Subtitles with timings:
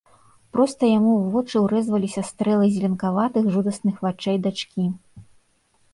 [0.53, 4.83] Проста яму ў вочы ўрэзваліся стрэлы зеленкаватых жудасных вачэй дачкі.